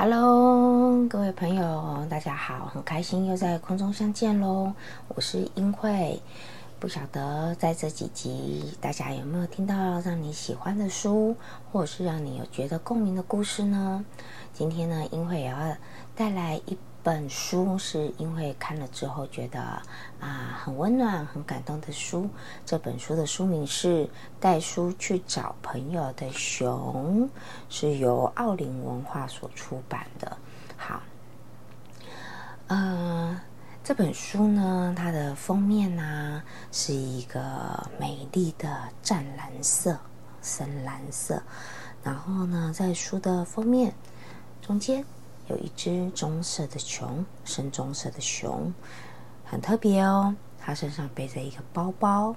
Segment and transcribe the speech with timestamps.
[0.00, 4.72] Hello，各位朋友，大家好，很开心又在空中相见喽！
[5.08, 6.22] 我是英慧，
[6.78, 11.34] 不晓得在这几集大家有没有听到让你喜欢的书，
[11.72, 14.04] 或者是让你有觉得共鸣的故事呢？
[14.54, 15.56] 今天呢，英慧也要
[16.14, 16.78] 带来一。
[17.02, 19.60] 本书是因为看了之后觉得
[20.20, 22.28] 啊很温暖、很感动的书。
[22.66, 24.04] 这本书的书名是
[24.38, 27.26] 《带书去找朋友的熊》，
[27.70, 30.36] 是由奥林文化所出版的。
[30.76, 31.00] 好，
[32.66, 33.40] 呃，
[33.82, 39.98] 这本书呢，它的封面呢是一个美丽的湛蓝色、
[40.42, 41.42] 深蓝色，
[42.02, 43.94] 然后呢，在书的封面
[44.60, 45.04] 中间。
[45.48, 48.72] 有一只棕色的熊，深棕色的熊，
[49.44, 50.34] 很特别哦。
[50.58, 52.36] 它身上背着一个包包，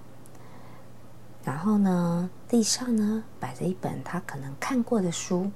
[1.43, 5.51] 然后呢，地上呢摆着一本他可能看过的书。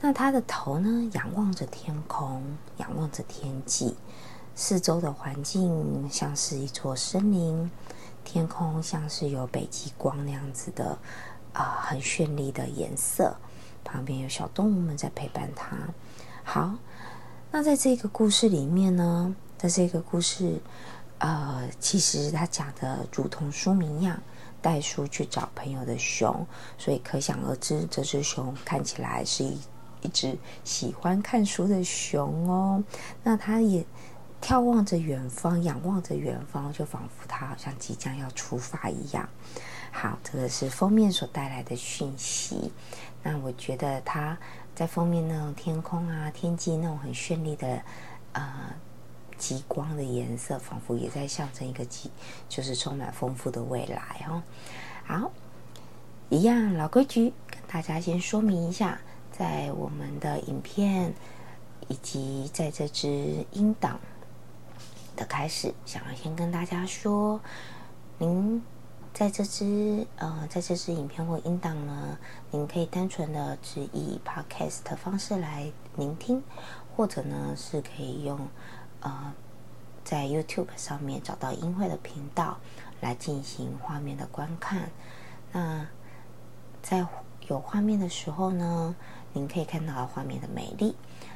[0.00, 2.42] 那他的头呢，仰望着天空，
[2.78, 3.96] 仰望着天际，
[4.54, 7.70] 四周的环境像是一座森林，
[8.24, 10.98] 天空像是有北极光那样子的
[11.52, 13.36] 啊，很绚丽的颜色。
[13.90, 15.76] 旁边有小动物们在陪伴他。
[16.44, 16.74] 好，
[17.50, 20.60] 那在这个故事里面呢，在这个故事，
[21.18, 24.20] 呃，其实他讲的如同书名一样，
[24.60, 26.46] 带书去找朋友的熊，
[26.76, 29.58] 所以可想而知，这只熊看起来是一
[30.02, 32.82] 一只喜欢看书的熊哦。
[33.22, 33.84] 那它也
[34.40, 39.28] 眺望着远方，仰望着远方，就仿佛它好像即将要出发一样。
[39.90, 42.70] 好，这个是封面所带来的讯息。
[43.28, 44.38] 那我觉得它。
[44.78, 47.82] 在封面那种天空啊，天际那种很绚丽的，
[48.32, 48.72] 呃，
[49.36, 52.12] 极光的颜色，仿佛也在象征一个极，
[52.48, 54.40] 就是充满丰富的未来哦。
[55.04, 55.32] 好，
[56.28, 59.00] 一样老规矩，跟大家先说明一下，
[59.32, 61.12] 在我们的影片
[61.88, 63.98] 以及在这支音档
[65.16, 67.40] 的开始，想要先跟大家说，
[68.18, 68.62] 您。
[69.18, 72.16] 在这支呃，在这支影片或音档呢，
[72.52, 76.40] 您可以单纯的只以 podcast 的方式来聆听，
[76.94, 78.38] 或者呢是可以用
[79.00, 79.34] 呃
[80.04, 82.58] 在 YouTube 上面找到音会的频道
[83.00, 84.88] 来进行画面的观看。
[85.50, 85.84] 那
[86.80, 87.04] 在
[87.48, 88.94] 有画面的时候呢，
[89.32, 90.94] 您可以看到画面的美丽。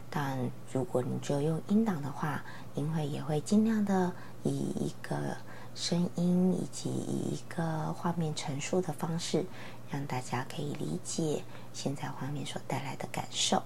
[0.08, 0.38] 但
[0.72, 2.44] 如果你只有用音档的话，
[2.76, 4.12] 音会也会尽量的
[4.44, 5.36] 以一个。
[5.74, 9.44] 声音以及以一个画面陈述的方式，
[9.90, 13.62] 让大家可以理解现在画面所带来的感受。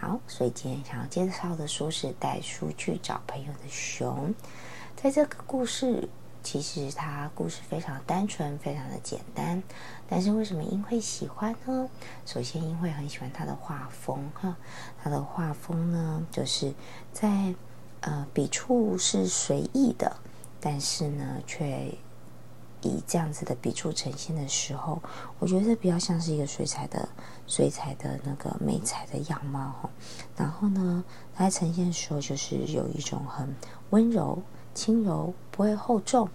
[0.00, 4.28] 好，所以今天想要介绍的书是《带书去找朋友的熊》。
[4.96, 6.08] 在这个故事，
[6.42, 9.62] 其实它故事非常单纯，非常的简单。
[10.08, 11.88] 但是为什么英会喜欢呢？
[12.26, 14.56] 首先，英会很喜欢他的画风哈，
[15.02, 16.74] 他的画风呢，就是
[17.12, 17.54] 在
[18.00, 20.16] 呃笔触是随意的。
[20.60, 21.92] 但是呢，却
[22.82, 25.00] 以这样子的笔触呈现的时候，
[25.38, 27.08] 我觉得比较像是一个水彩的
[27.46, 29.90] 水彩的那个美彩的样貌哈。
[30.36, 31.04] 然后呢，
[31.34, 33.54] 它呈现的时候，就是有一种很
[33.90, 34.42] 温柔、
[34.74, 36.28] 轻柔、不会厚重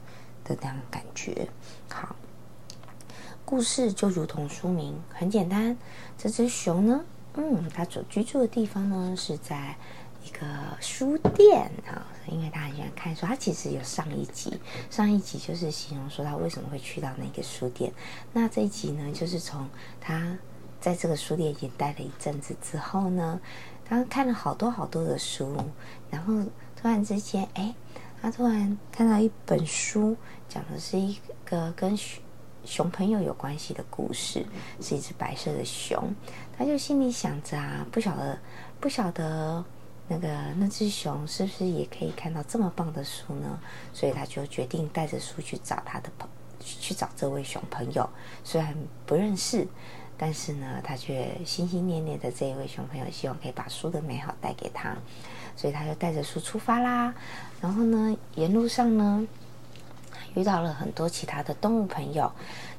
[0.44, 1.48] 的那样感觉。
[1.90, 2.16] 好，
[3.46, 5.78] 故事就如同书名，很简单。
[6.18, 7.06] 这只熊呢，
[7.36, 9.78] 嗯，它所居住的地方呢是在。
[10.26, 10.46] 一个
[10.80, 13.26] 书店啊，因为他很喜欢看书。
[13.26, 14.60] 他其实有上一集，
[14.90, 17.92] 上一集就是形容说他为什么会去到那个书店。
[18.32, 20.38] 那这一集呢，就是从他
[20.80, 23.40] 在这个书店已经待了一阵子之后呢，
[23.86, 25.58] 他看了好多好多的书，
[26.10, 26.34] 然后
[26.76, 27.76] 突然之间，哎，
[28.22, 30.16] 他突然看到一本书，
[30.48, 32.22] 讲的是一个跟熊
[32.64, 34.46] 熊朋友有关系的故事，
[34.80, 36.14] 是一只白色的熊。
[36.58, 38.40] 他就心里想着啊，不晓得，
[38.80, 39.66] 不晓得。
[40.08, 40.28] 那个
[40.58, 43.60] 那只熊是不是也可以看到这么棒的书呢？
[43.94, 46.28] 所以他就决定带着书去找他的朋，
[46.60, 48.08] 去找这位熊朋友。
[48.44, 49.66] 虽然不认识，
[50.18, 54.96] 但是呢，他却心心念念的这一位熊朋友，希望可以把书的美好带给他。
[55.56, 57.14] 所以他就带着书出发啦。
[57.62, 59.26] 然后呢，沿路上呢，
[60.36, 62.32] 遇到了很多其他的动物朋友。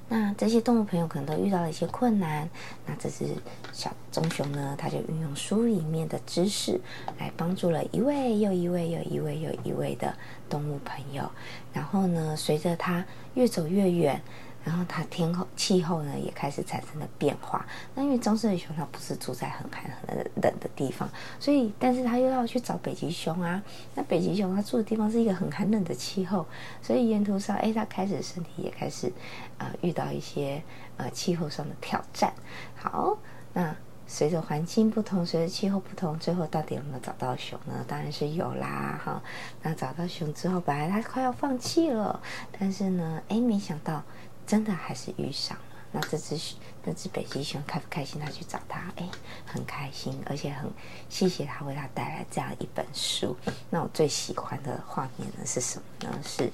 [0.08, 2.48] 那这些动物朋友可能都遇到了一些困难，
[2.86, 3.26] 那这只
[3.72, 6.80] 小棕熊呢，它就运用书里面的知识
[7.18, 10.14] 来帮助了一位又一位又一位又一位的
[10.48, 11.30] 动物朋友。
[11.72, 13.04] 然后呢，随着它
[13.34, 14.20] 越走越远。
[14.64, 17.64] 然后它天候气候呢也开始产生了变化。
[17.94, 21.08] 那因为棕色的熊它不是住在很寒很冷的地方，
[21.38, 23.62] 所以但是它又要去找北极熊啊。
[23.94, 26.46] 那北极熊它住的地方是一个很寒冷的气候，
[26.81, 29.12] 所以沿途上哎它开始身体也开始
[29.58, 30.62] 呃遇到一些
[30.96, 32.32] 呃气候上的挑战。
[32.75, 33.19] 好，
[33.52, 33.76] 那
[34.06, 37.84] 随着环境不同，随着气候不同，最后到底有没有找到熊呢？
[37.87, 39.22] 当然是有啦哈。
[39.62, 42.19] 那找到熊之后，本来它快要放弃了，
[42.58, 44.02] 但是呢哎没想到。
[44.46, 45.64] 真的还是遇上了。
[45.93, 46.37] 那这只
[46.82, 48.20] 那只北极熊开不开心？
[48.20, 49.08] 他去找他，哎，
[49.46, 50.70] 很开心，而且很
[51.08, 53.37] 谢谢他为他带来这样一本书。
[53.70, 56.19] 那我最喜欢的画面呢是什么呢？
[56.23, 56.50] 是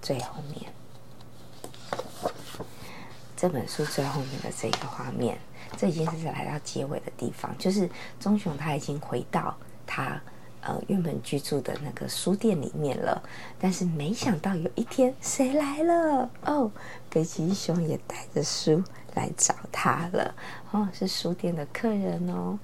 [0.00, 0.72] 最后面
[3.36, 5.38] 这本书最后面的这个画面。
[5.76, 9.54] 这已经是来到结尾的地方，就是棕熊他已经回到
[9.86, 10.18] 他。
[10.62, 13.22] 呃，原本居住的那个书店里面了，
[13.58, 16.28] 但是没想到有一天谁来了？
[16.44, 16.70] 哦，
[17.08, 18.82] 北极熊也带着书
[19.14, 20.34] 来找他了。
[20.72, 22.58] 哦，是书店的客人哦。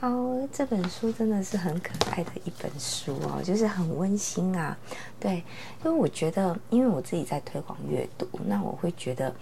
[0.00, 0.10] 好，
[0.52, 4.76] 这本书真的是很可爱的一本书哦，就是很温馨啊。
[5.20, 5.44] 对，
[5.84, 9.32] 因为我觉得，因为我自己在推广阅读，那我会觉得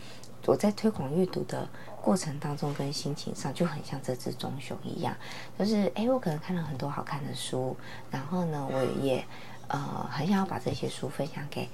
[0.50, 1.68] 我在推广阅读的。
[2.02, 5.14] 过程当中跟心情上就很像这只棕熊一样，
[5.58, 7.76] 就是哎，我可能看了很多好看的书，
[8.10, 9.22] 然后呢，我也
[9.68, 11.68] 呃很想要把这些书分享给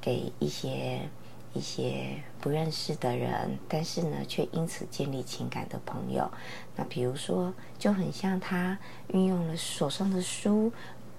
[0.00, 1.00] 给一些
[1.52, 6.30] 一些不认识的人，但是呢，却因此建立情感的朋友。
[6.76, 10.72] 那比如说，就很像他运用了手上的书。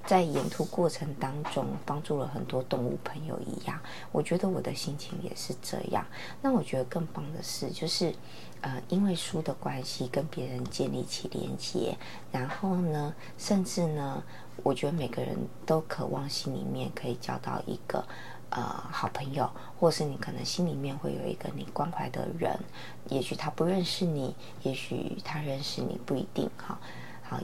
[0.05, 3.79] 在沿途过程当中，帮助了很多动物朋友一样，
[4.11, 6.05] 我觉得我的心情也是这样。
[6.41, 8.13] 那我觉得更棒的是，就是
[8.61, 11.97] 呃，因为书的关系，跟别人建立起连接，
[12.31, 14.21] 然后呢，甚至呢，
[14.63, 18.05] 我觉得每个人都渴望心里面可以交到一个
[18.49, 18.61] 呃
[18.91, 22.59] 好朋友，或是你可能心里面会有一个你关怀的人，
[23.09, 26.77] 也许他不认识你，也许他认识你，不一定哈。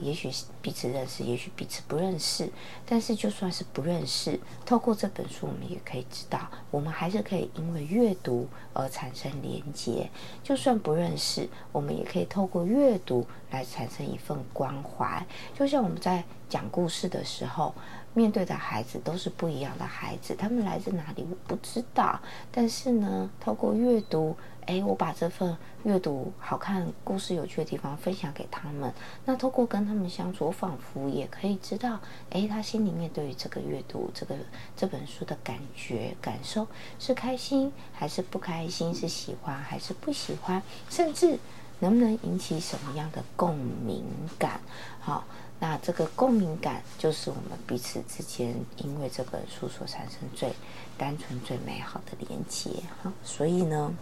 [0.00, 0.30] 也许
[0.62, 2.50] 彼此认识，也许彼此不认识。
[2.86, 10.10] 但是就算是不认识，透过这本书，我们也可以知道，我们还是可以因为阅读而产生连接。
[10.42, 15.26] 就算不认识，我们也可以透过阅读来产生一份关怀。
[15.54, 17.74] 就像我们在讲故事的时候，
[18.14, 22.20] 面对的孩子都是不一样的孩子，他们来自哪里我不知道。
[22.50, 24.36] 但是呢，透过阅读。
[24.66, 28.92] 哎，我把这份阅读好看、故事有趣的地方分享给他们。
[29.24, 31.98] 那透过跟他们相处，我仿佛也可以知道，
[32.30, 34.36] 哎，他心里面对于这个阅读、这个
[34.76, 36.68] 这本书的感觉、感受
[37.00, 41.36] 是开心还是不开心，是喜欢还是不喜欢，甚至
[41.80, 44.04] 能不能引起什么样的共鸣
[44.38, 44.60] 感？
[45.00, 45.24] 好，
[45.58, 50.52] 那这个共鸣感就是我们彼此之间因为这本书所产生最
[50.96, 52.70] 单纯、最美好的连接。
[53.02, 53.92] 好，所以呢。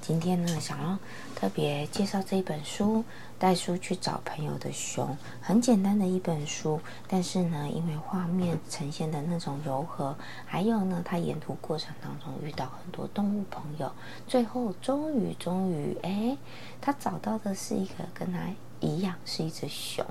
[0.00, 0.98] 今天呢，想要
[1.36, 2.98] 特别介绍这一本书，
[3.38, 5.06] 《带书去找朋友的熊》，
[5.40, 10.16] 很简单的一本书，但是呢，因为画面呈现的那种柔和，
[10.46, 13.92] 还有呢，他沿途过程当中遇到很多动物朋友，
[14.26, 16.36] 最后终于终于，哎，
[16.80, 18.40] 他找到的是一个跟他
[18.80, 20.04] 一样是一只熊，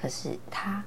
[0.00, 0.84] 可是他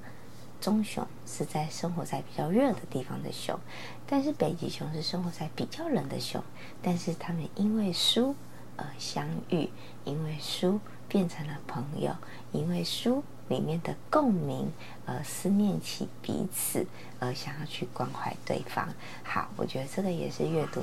[0.65, 3.59] 棕熊是在生活在比较热的地方的熊，
[4.07, 6.43] 但是北极熊是生活在比较冷的熊，
[6.81, 8.33] 但是他们因为书。
[8.77, 9.69] 而相遇，
[10.03, 12.13] 因为书变成了朋友，
[12.51, 14.69] 因为书里面的共鸣
[15.05, 16.85] 而思念起彼此，
[17.21, 18.89] 而想要去关怀对方。
[19.23, 20.81] 好，我觉得这个也是阅读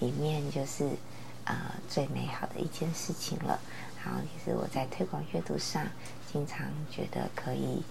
[0.00, 0.88] 里面就是
[1.44, 1.54] 呃
[1.86, 3.60] 最美好的一件事情了。
[4.02, 5.86] 好，也是我在推广阅读上
[6.32, 7.82] 经常觉得可以，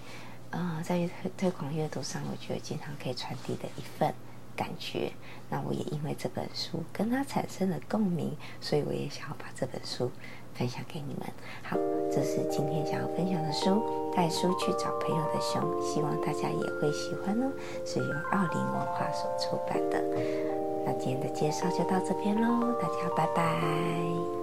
[0.54, 4.14] 呃，在推推广阅读上，我觉得经常可以传递的一份。
[4.56, 5.12] 感觉，
[5.50, 10.12] 那我也因为这本书跟他产生了共鸣，所以我也想要把这本书
[10.54, 11.24] 分享给你们。
[11.64, 11.76] 好，
[12.12, 13.72] 这是今天想要分享的书，
[14.16, 17.52] 《带书去找朋友的熊》，希望大家也会喜欢哦。
[17.84, 20.00] 是由奥林文化所出版的。
[20.86, 24.43] 那今天的介绍就到这边喽，大家拜拜。